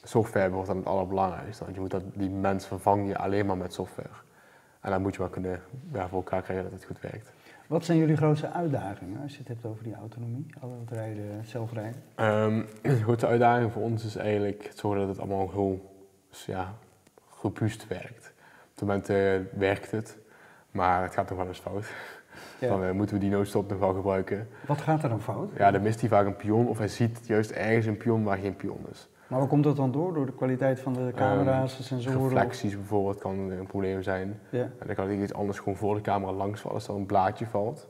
[0.03, 1.63] software wordt dan het allerbelangrijkste.
[1.65, 4.09] Want je moet dat, die mens vervang je alleen maar met software.
[4.81, 5.61] En dan moet je wel kunnen
[5.93, 7.33] ja, voor elkaar krijgen dat het goed werkt.
[7.67, 11.45] Wat zijn jullie grootste uitdagingen als je het hebt over die autonomie, al het rijden,
[11.45, 12.03] zelfrijden?
[12.15, 15.95] Ehm, de grootste uitdaging voor ons is eigenlijk het zorgen dat het allemaal heel
[16.47, 16.75] ja,
[17.43, 18.33] robuust werkt.
[18.63, 20.19] Op het moment eh, werkt het,
[20.71, 21.87] maar het gaat nog wel eens fout.
[22.59, 22.69] Ja.
[22.69, 24.49] Dan eh, moeten we die noodstop nog wel gebruiken.
[24.67, 25.51] Wat gaat er dan fout?
[25.57, 28.37] Ja, dan mist hij vaak een pion of hij ziet juist ergens een pion waar
[28.39, 29.09] geen pion is.
[29.27, 30.15] Maar waar komt dat dan door?
[30.15, 32.19] Door de kwaliteit van de camera's, de sensoren?
[32.21, 34.41] of- Reflecties bijvoorbeeld kan een probleem zijn.
[34.51, 34.61] Ja.
[34.63, 36.77] En dan kan er iets anders gewoon voor de camera langs vallen.
[36.77, 37.89] Als er een blaadje valt,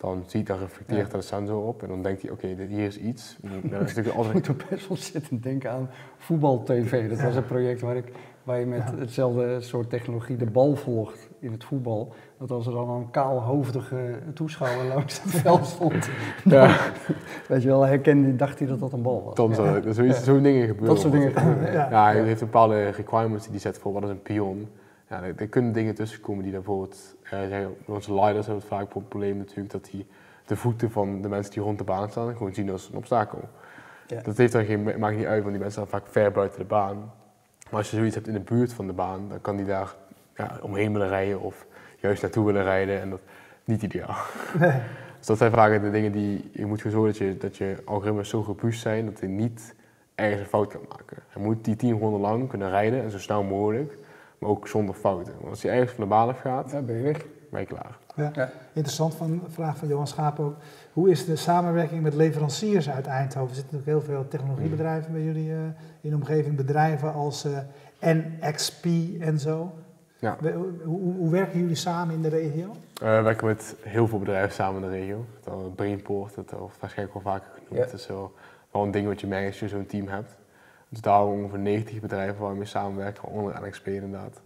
[0.00, 1.16] dan ziet dan reflecteert Ja.
[1.16, 3.36] de sensor op en dan denkt hij, oké, hier is iets.
[3.40, 7.08] Dan is natuurlijk Ik altijd moet er best wel zitten denken aan voetbal-tv.
[7.08, 11.28] Dat was een project waar, ik, waar je met hetzelfde soort technologie de bal volgt
[11.40, 12.12] in het voetbal.
[12.38, 16.08] Dat als er dan een kaalhoofdige toeschouwer langs het veld stond,
[16.44, 16.76] Ja.
[17.48, 19.34] weet je wel, herkende, dacht hij dat dat een bal was.
[19.34, 20.88] Dan zou er zoiets, zo'n dingen gebeuren.
[20.94, 21.72] Dat soort dingen gebeuren.
[21.72, 21.90] Ja.
[21.90, 24.68] Ja, hij heeft bepaalde requirements die hij zet voor wat is een pion.
[25.10, 28.94] Ja, er, er kunnen dingen tussenkomen die bijvoorbeeld, eh, zeggen, onze lidars hebben het vaak
[28.94, 30.06] een probleem natuurlijk dat die
[30.46, 33.48] de voeten van de mensen die rond de baan staan gewoon zien als een obstakel.
[34.06, 34.22] Ja.
[34.22, 36.64] Dat heeft dan geen, maakt niet uit, want die mensen staan vaak ver buiten de
[36.64, 36.96] baan.
[37.70, 39.94] Maar als je zoiets hebt in de buurt van de baan, dan kan die daar
[40.36, 43.20] ja, omheen willen rijden of juist naartoe willen rijden en dat
[43.64, 44.16] niet ideaal.
[44.58, 44.72] Nee.
[45.18, 48.28] Dus dat zijn vaak de dingen die je moet zorgen dat je, dat je algoritmes
[48.28, 49.74] zo robuust zijn dat hij niet
[50.14, 51.16] ergens een fout kan maken.
[51.28, 53.96] Hij moet die tien ronden lang kunnen rijden en zo snel mogelijk,
[54.40, 55.32] maar ook zonder fouten.
[55.38, 57.24] Want als hij ergens van de baan af gaat, Ja, ben je weg.
[57.50, 57.98] ben je klaar.
[58.16, 58.30] Ja.
[58.34, 58.50] Ja.
[58.72, 60.54] Interessant van vraag van Johan Schaap ook.
[60.92, 63.48] Hoe is de samenwerking met leveranciers uit Eindhoven?
[63.48, 65.58] Er zitten natuurlijk heel veel technologiebedrijven bij jullie eh,
[66.00, 67.58] in de omgeving, bedrijven als eh,
[68.14, 68.84] NXP
[69.20, 69.72] en zo.
[70.18, 70.36] Ja.
[70.40, 72.70] We- Hoe, hoe, hoe werken jullie samen in de regio?
[73.02, 75.24] Eh, we werken met heel veel bedrijven samen in de regio.
[75.44, 77.74] Dat Brainport, dat wordt waarschijnlijk wel vaker genoemd.
[77.74, 77.80] Ja.
[77.80, 78.32] Het is wel,
[78.70, 80.36] wel een ding wat je merkt als je zo'n team hebt.
[80.90, 84.40] Dus daar ongeveer 90 bedrijven waar we mee samenwerken, onder NXP inderdaad.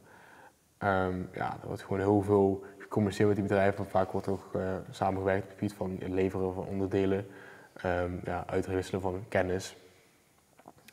[0.78, 3.86] Ehm, ja, er wordt gewoon heel veel gecommuniceerd met die bedrijven.
[3.86, 7.26] Vaak wordt ook eh, samengewerkt op het gebied van het leveren van onderdelen,
[7.72, 9.76] ehm, ja, uitwisselen van kennis.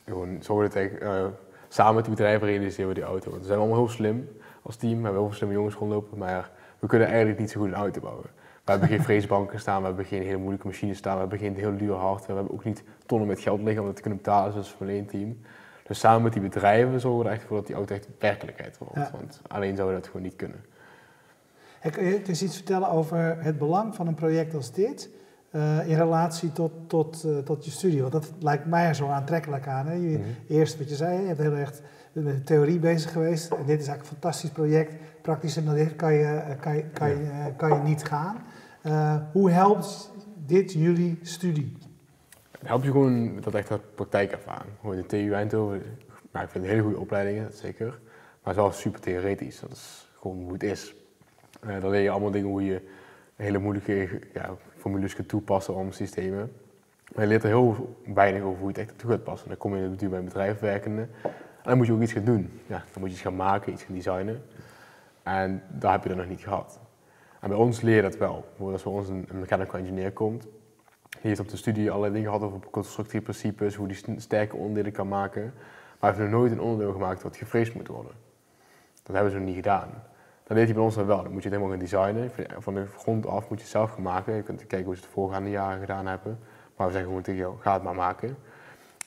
[0.05, 1.25] Gewoon zorgen dat eigenlijk, eh,
[1.67, 3.29] samen met die bedrijven realiseren we die auto.
[3.29, 4.29] Want we zijn allemaal heel slim
[4.61, 7.59] als team, we hebben heel veel slimme jongens rondlopen, maar we kunnen eigenlijk niet zo
[7.59, 8.29] goed een auto bouwen.
[8.65, 11.55] We hebben geen freesbanken staan, we hebben geen hele moeilijke machines staan, we hebben geen
[11.55, 14.19] heel duur hardware, we hebben ook niet tonnen met geld liggen om dat te kunnen
[14.19, 15.39] betalen zoals van één team.
[15.87, 18.77] Dus samen met die bedrijven zorgen we er echt voor dat die auto echt werkelijkheid
[18.77, 18.95] wordt.
[18.95, 19.09] Ja.
[19.13, 20.63] Want alleen zouden we dat gewoon niet kunnen.
[21.79, 25.09] En kun je eens iets vertellen over het belang van een project als dit
[25.51, 28.01] eh, in relatie tot, tot, eh, tot je studie?
[28.01, 29.85] Want dat lijkt mij er zo aantrekkelijk aan.
[29.87, 29.93] Hè?
[29.93, 30.27] Je, Mhm.
[30.47, 31.71] Eerst wat je zei, je hebt heel erg
[32.11, 33.51] met de theorie bezig geweest.
[33.51, 34.93] En dit is eigenlijk een fantastisch project.
[35.21, 38.43] Praktischer dan dit kan je, eh, kan je, kan je, eh, kan je niet gaan.
[38.81, 40.11] Eh, hoe helpt
[40.45, 41.77] dit jullie studie?
[42.51, 44.71] Het helpt je gewoon met dat echt praktijkervaring.
[44.79, 45.81] Gewoon de TU Eindhoven,
[46.31, 47.87] nou, ik vind het hele goede opleidingen, zeker.
[47.87, 50.95] Maar het is wel super theoretisch, dat is gewoon hoe het is.
[51.59, 52.81] Eh dan leer je allemaal dingen hoe je
[53.35, 56.51] hele moeilijke ja, formules kunt toepassen om systemen.
[57.13, 59.47] Maar je leert er heel weinig over hoe je het echt toe gaat passen.
[59.47, 61.07] Dan kom je natuurlijk bij een bedrijf werkende
[61.63, 62.59] en dan moet je ook iets gaan doen.
[62.67, 64.43] Ja, dan moet je iets gaan maken, iets gaan designen.
[65.23, 66.79] En daar heb je dat nog niet gehad.
[67.39, 68.45] En bij ons leer je dat wel.
[68.59, 70.41] Als bij ons een, mechanical engineer komt,
[71.09, 74.91] die heeft op de studie allerlei dingen gehad over constructieprincipes, hoe die st- sterke onderdelen
[74.91, 75.41] kan maken.
[75.99, 78.11] Maar hij heeft nog nooit een onderdeel gemaakt wat gefreesd moet worden.
[79.03, 79.89] Dat hebben ze nog niet gedaan.
[80.43, 81.23] Dat deed hij bij ons dan wel.
[81.23, 82.31] Dan moet je het helemaal gaan designen.
[82.31, 84.35] Van- Van de grond af moet je het zelf gaan maken.
[84.35, 86.39] Je kunt kijken hoe ze het de voorgaande jaren gedaan hebben.
[86.75, 88.37] Maar we zeggen gewoon tegen jou, ga het maar maken.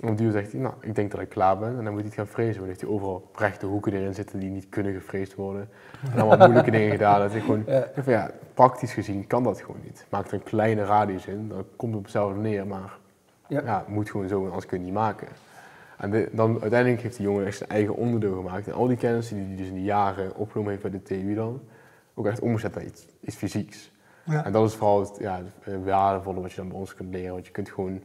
[0.00, 1.68] En op duur zegt hij, nou, ik denk dat ik klaar ben.
[1.78, 2.58] En dan moet hij het gaan frezen.
[2.58, 5.68] Dan heeft hij overal rechte hoeken erin zitten die niet kunnen gefreesd worden.
[6.12, 7.20] En allemaal moeilijke dingen gedaan.
[7.20, 7.84] Dat ik gewoon, Ja.
[7.94, 10.06] ik van, ja, praktisch gezien kan dat gewoon niet.
[10.10, 12.66] Maak er een kleine radius in, dan komt het op hetzelfde neer.
[12.66, 12.98] Maar
[13.48, 13.84] Ja.
[13.88, 15.28] moet gewoon zo, anders kun je het niet maken.
[15.98, 18.66] En de- dan uiteindelijk heeft die jongen echt zijn eigen onderdeel gemaakt.
[18.66, 21.34] En al die kennis die hij dus in die jaren opgenomen heeft bij de TU
[21.34, 21.60] dan,
[22.14, 23.92] ook echt omgezet naar iets, iets fysieks.
[24.24, 24.44] Ja.
[24.44, 27.32] En dat is vooral het ja, het waardevolle wat je dan bij ons kunt leren.
[27.32, 28.00] Want je kunt gewoon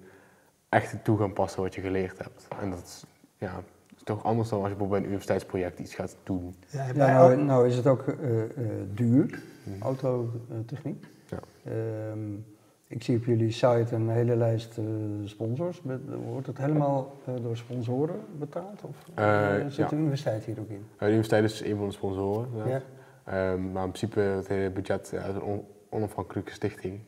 [0.70, 2.48] echt toe gaan passen wat je geleerd hebt.
[2.62, 3.06] En dat is,
[3.38, 3.64] ja,
[3.96, 6.56] is toch anders dan als je bijvoorbeeld bij een universiteitsproject iets gaat doen.
[6.68, 8.50] Ja, nou, nou is het ook eh, eh,
[8.94, 9.42] duur,
[9.82, 11.06] autotechniek.
[11.30, 11.40] Ja.
[11.64, 12.34] Ehm,
[12.88, 14.84] ik zie op jullie site een hele lijst eh,
[15.24, 15.82] sponsors.
[15.82, 18.82] Met- Wordt het helemaal eh, door sponsoren betaald?
[18.84, 18.96] Of
[19.68, 19.88] zit ja.
[19.88, 20.76] de universiteit hier ook in?
[20.94, 22.48] Uh, de universiteit is een van de sponsoren.
[22.56, 22.66] Ja.
[22.68, 22.82] Ja.
[23.24, 27.00] Ehm, maar in principe het hele budget ja, is een on- onafhankelijke stichting.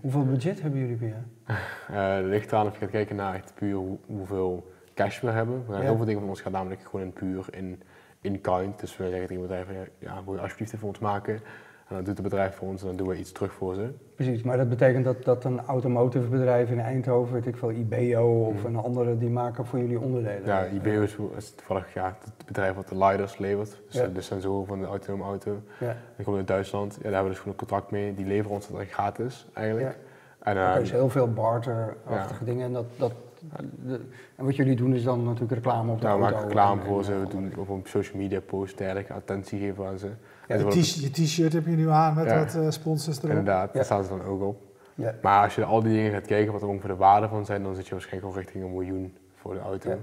[0.00, 1.24] Hoeveel budget hebben jullie jaar?
[1.88, 5.30] Eh, er ligt eraan of je gaat kijken naar echt puur hoe- hoeveel cash we
[5.30, 5.58] hebben.
[5.66, 5.86] We gaan Ja.
[5.86, 7.82] Heel veel dingen van ons gaan namelijk gewoon in puur in,
[8.20, 8.80] in kind.
[8.80, 11.40] Dus we zeggen tegen bedrijven, ja, ja, wil je alsjeblieft dit voor ons maken?
[11.88, 13.88] En dan doet het bedrijf voor ons en dan doen we iets terug voor ze.
[14.14, 18.44] Precies, maar dat betekent dat, dat een automotive bedrijf in Eindhoven, weet ik veel, IBO
[18.46, 18.66] of Mhm.
[18.66, 20.44] een andere, die maken voor jullie onderdelen.
[20.44, 23.76] Ja, IBO is, is toevallig ja, het bedrijf wat de lidars levert.
[23.86, 24.06] Dus Ja.
[24.06, 25.60] de sensoren van de autonome auto.
[25.80, 25.96] Ja.
[26.16, 26.94] Die komt uit Duitsland.
[26.94, 28.14] Ja, daar hebben we dus gewoon een contract mee.
[28.14, 29.96] Die leveren ons dat gratis eigenlijk.
[30.38, 32.64] En, Er eh, is heel veel barter-achtige dingen.
[32.66, 33.12] En, dat, dat,
[34.36, 36.36] en wat jullie doen is dan natuurlijk reclame op de nou, we auto.
[36.38, 40.08] maken reclame voor ze, we doen op social media posts, dergelijke, attentie geven aan ze.
[40.48, 42.38] Je t-shirt heb je nu aan met Ja.
[42.38, 43.30] wat eh, sponsors erop.
[43.30, 43.72] Inderdaad, Ja.
[43.74, 44.62] daar staan ze dan ook op.
[44.94, 45.14] Ja.
[45.22, 47.62] Maar als je al die dingen gaat kijken, wat er ongeveer de waarde van zijn,
[47.62, 49.90] dan zit je waarschijnlijk al richting een miljoen voor de auto.
[49.90, 49.96] Ja.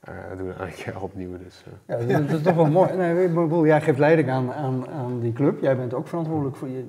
[0.00, 1.38] Eh, dat doen we elk jaar opnieuw.
[1.38, 2.08] Dus, eh.
[2.08, 2.92] Ja, dat, is toch wel mooi.
[2.96, 5.60] Nee, ik bedoel, jij geeft leiding aan, aan, aan die club.
[5.60, 6.86] Jij bent ook verantwoordelijk voor je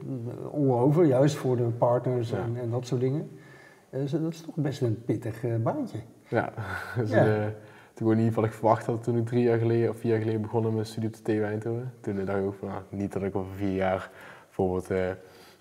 [0.53, 2.37] all over, juist voor de partners Ja.
[2.37, 3.29] en, en dat soort dingen.
[3.89, 5.97] Dus dat is toch best een pittig eh, baantje.
[6.27, 6.53] ja,
[6.97, 7.25] dus, Ja.
[7.99, 10.41] In ieder geval ik verwacht had toen ik drie jaar geleden of vier jaar geleden
[10.41, 11.93] begonnen met studie op de TU Eindhoven.
[12.01, 14.09] Toen dacht ik ook van, nou, niet dat ik over vier jaar
[14.45, 14.97] bijvoorbeeld eh,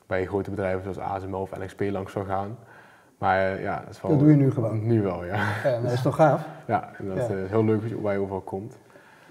[0.06, 2.58] bij grote bedrijven zoals ASML of NXP langs zou gaan.
[3.18, 4.10] Maar eh, ja, dat is wel...
[4.10, 4.86] Dat doe je nu gewoon.
[4.86, 5.34] Nu wel, ja.
[5.64, 6.46] Ja, dat is toch gaaf?
[6.66, 7.34] Ja, en dat is Ja.
[7.34, 8.78] eh, heel leuk waar je overal komt.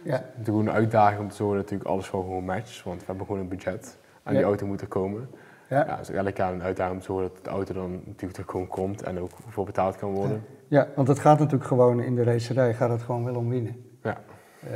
[0.03, 0.23] Ja.
[0.37, 3.05] Het is een uitdaging om te zorgen dat natuurlijk alles gewoon gewoon matcht, want we
[3.05, 3.97] hebben gewoon een budget.
[4.23, 4.37] En Ja.
[4.37, 5.29] die auto moet er komen.
[5.67, 5.85] Ja.
[5.87, 8.45] Ja, dus elke jaar een uitdaging om te zorgen dat de auto dan natuurlijk er
[8.47, 10.43] gewoon komt en ook voor betaald kan worden.
[10.47, 10.62] ja,
[10.95, 13.75] want het gaat natuurlijk gewoon in de racerij gaat het gewoon wel om winnen.
[14.03, 14.17] Ja.
[14.63, 14.71] Eh,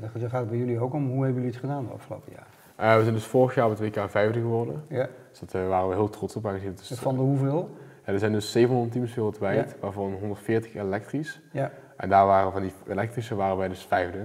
[0.00, 1.06] daar gaat het bij jullie ook om.
[1.06, 2.46] Hoe hebben jullie het gedaan de afgelopen jaar?
[2.76, 4.82] Eh, we zijn dus vorig jaar op het WK vijfde geworden.
[4.88, 5.08] Ja.
[5.30, 6.46] Dus daar waren we heel trots op.
[6.46, 7.70] aangezien dus- Van de hoeveel?
[8.04, 11.40] ja, er zijn dus 700 teams wereldwijd, waarvan 140 elektrisch.
[11.52, 11.70] Ja.
[11.96, 14.18] En daar waren van die elektrische waren wij dus vijfde.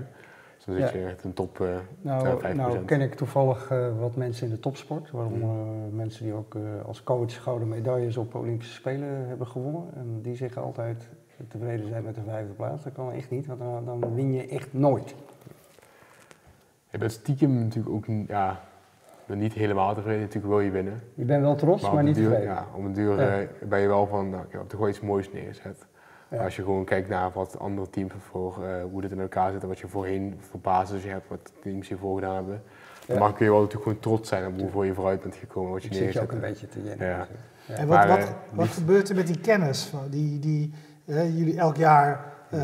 [0.65, 0.97] Dan zit Ja.
[0.99, 2.55] je echt een top ja, Nou, 5%.
[2.55, 5.85] nou ken ik toevallig eh, wat mensen in de topsport, waaronder Mm.
[5.87, 9.83] eh, mensen die ook als coach gouden medailles op Olympische Spelen hebben gewonnen.
[9.95, 11.09] En die zeggen altijd
[11.47, 12.83] tevreden zijn met de vijfde plaats.
[12.83, 15.15] Dat kan echt niet, want dan, dan win je echt nooit.
[16.89, 18.59] Je bent stiekem natuurlijk ook ja,
[19.27, 20.19] niet helemaal tevreden.
[20.21, 21.01] Natuurlijk wil je winnen.
[21.13, 22.53] Je bent wel trots, maar, niet duur, tevreden.
[22.53, 23.47] ja, op een duur Ja.
[23.67, 25.85] ben je wel van, nou, ik heb toch wel iets moois neergezet.
[26.31, 26.43] Ja.
[26.43, 29.61] Als je gewoon kijkt naar wat andere teams voor, eh, hoe dit in elkaar zit
[29.61, 32.61] en wat je voorheen voor basis je hebt, wat teams hiervoor gedaan hebben.
[33.07, 33.17] Ja.
[33.17, 35.81] Dan kun je wel natuurlijk gewoon trots zijn op hoeveel je vooruit bent gekomen, wat
[35.83, 36.23] je zit je neerzet.
[36.23, 37.07] ook een beetje te jennen.
[37.07, 37.27] Ja.
[37.67, 40.73] En wat, Maar, wat, eh, wat gebeurt er met die kennis van die, die
[41.05, 42.59] eh, jullie elk jaar Uh,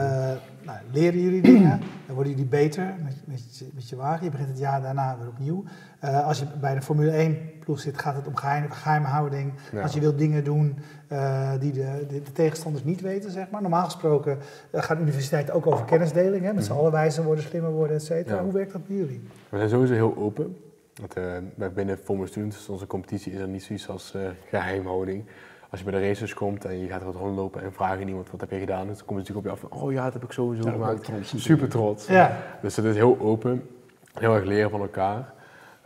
[0.63, 4.23] nou, leren jullie dingen, dan worden jullie beter met, met, met, je wagen.
[4.23, 5.63] Je begint het jaar daarna weer opnieuw.
[6.03, 9.53] Uh, als je bij de Formule 1 ploeg zit, gaat het om geheim, geheimhouding.
[9.71, 9.81] Ja.
[9.81, 10.77] Als je wilt dingen doen
[11.11, 13.61] uh, die de, de, de, tegenstanders niet weten, zeg maar.
[13.61, 14.37] Normaal gesproken
[14.71, 16.43] gaat universiteiten ook over kennisdeling.
[16.43, 16.79] Hè, met z'n mhm.
[16.79, 18.35] allen wijzer worden, slimmer worden, et cetera.
[18.35, 18.43] Ja.
[18.43, 19.21] Hoe werkt dat bij jullie?
[19.49, 20.57] We zijn sowieso heel open.
[21.55, 24.15] Dat, binnen Formule Students, onze competitie, is er niet zoiets als
[24.49, 25.25] geheimhouding
[25.69, 28.31] als je bij de races komt en je gaat er wat rondlopen en vragen iemand
[28.31, 30.13] wat heb je gedaan, dan komt het natuurlijk op je af van, oh ja, dat
[30.13, 31.03] heb ik sowieso ja, gemaakt.
[31.03, 32.07] Trots, Super trots.
[32.07, 32.37] Ja.
[32.61, 33.69] Dus het is heel open,
[34.13, 35.33] heel erg leren van elkaar.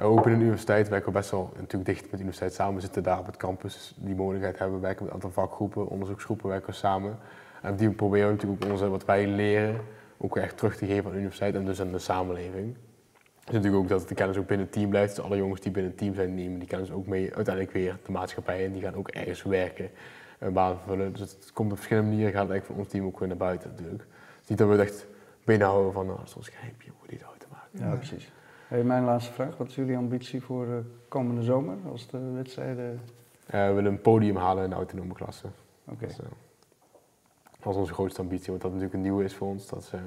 [0.01, 2.75] Ook in de universiteit werken we best wel natuurlijk dicht met de universiteit samen.
[2.75, 4.75] We zitten daar op het campus, die mogelijkheid hebben.
[4.75, 7.17] We werken met een aantal vakgroepen, onderzoeksgroepen werken we samen.
[7.61, 9.81] En die proberen we natuurlijk ook onze, wat wij leren
[10.17, 12.75] ook echt terug te geven aan de universiteit en dus aan de samenleving
[13.47, 15.15] is natuurlijk ook dat de kennis ook binnen het team blijft.
[15.15, 17.97] Dus alle jongens die binnen het team zijn, nemen die kennis ook mee uiteindelijk weer
[18.05, 19.89] de maatschappij en die gaan ook ergens werken,
[20.39, 21.11] een baan vullen.
[21.11, 23.69] Dus het komt op verschillende manieren, gaat eigenlijk van ons team ook weer naar buiten
[23.69, 24.03] natuurlijk.
[24.39, 25.05] Dus niet dat we het echt
[25.43, 27.89] binnenhouden van, nou, is ons geheimje hoe die het te maken.
[27.89, 28.31] Ja, precies.
[28.71, 30.75] Hey, mijn laatste vraag, wat is jullie ambitie voor uh,
[31.07, 33.01] komende zomer als de wedstrijden?
[33.53, 35.47] Uh, we willen een podium halen in de autonome klasse.
[35.85, 36.05] Oké.
[36.05, 36.25] Dus, uh,
[37.59, 39.97] dat is onze grootste ambitie, want dat natuurlijk een nieuwe is voor ons, dat ze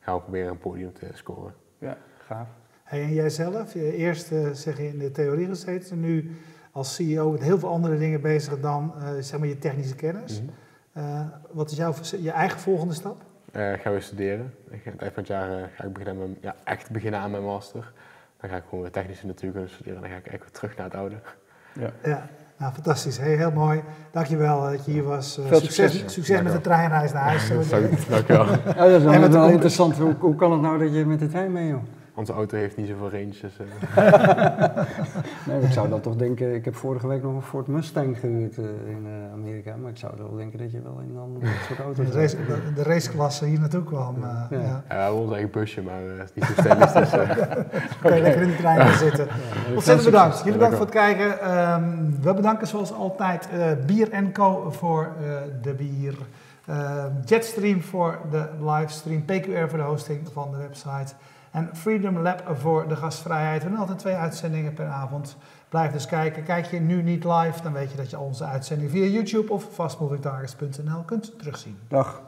[0.00, 1.54] gaan we proberen een podium te scoren.
[1.78, 2.48] Ja, gaaf.
[2.82, 6.30] Hey, en jijzelf, eerst uh, zeg je in de theorie gezeten, nu
[6.72, 10.42] als CEO met heel veel andere dingen bezig dan uh, zeg maar je technische kennis.
[10.42, 10.50] Mm
[11.50, 13.22] wat is jouw je eigen volgende stap?
[13.56, 14.54] Uh, ik ga weer studeren.
[14.70, 17.44] Ik, het eind van het jaar ga ik beginnen met, ja, echt beginnen aan mijn
[17.44, 17.92] master.
[18.40, 20.76] Dan ga ik gewoon weer technische natuurkunde studeren en dan ga ik eigenlijk weer terug
[20.76, 21.16] naar het oude.
[21.72, 21.90] Ja.
[22.10, 22.28] ja.
[22.58, 23.18] Nou, fantastisch.
[23.18, 23.82] Hey, heel mooi.
[24.10, 25.38] Dankjewel dat je hier was.
[25.38, 27.48] Uh, succes, succes, succes met de treinreis naar huis.
[28.08, 28.42] Dankjewel.
[28.42, 29.96] oh, dat is wel, wel interessant.
[29.96, 31.82] Hoe, hoe, kan het nou dat je met de trein mee, joh?
[32.20, 33.34] Onze auto heeft niet zoveel range.
[33.40, 33.56] Dus,
[35.46, 38.58] nee, ik zou dan toch denken, ik heb vorige week nog een Ford Mustang gehuurd
[38.58, 41.42] uh, in uh, Amerika, maar ik zou wel denken dat je wel in een ander
[41.66, 44.16] soort auto De, race, de, de raceklasse hier naartoe kwam.
[44.16, 44.58] Uh, ja.
[44.58, 44.84] Ja.
[44.88, 46.92] ja, ons eigen busje, maar uh, is niet zo stellig.
[46.92, 47.10] Dus,
[48.00, 49.26] Kan je lekker in de trein gaan zitten.
[49.26, 50.38] Ja, Ontzettend bedankt.
[50.38, 51.50] Jullie bedankt voor het kijken.
[51.72, 53.48] Um, we bedanken zoals altijd
[53.86, 55.12] Bier Co voor
[55.62, 56.14] de bier.
[57.24, 61.14] Jetstream voor de livestream, PQR voor de hosting van de website.
[61.50, 63.62] En Freedom Lab voor de gastvrijheid.
[63.62, 65.36] We doen altijd twee uitzendingen per avond.
[65.68, 66.44] Blijf dus kijken.
[66.44, 69.64] Kijk je nu niet live, dan weet je dat je onze uitzending via YouTube of
[69.72, 71.78] fastmovingtargets.nl kunt terugzien.
[71.88, 72.22] Dag.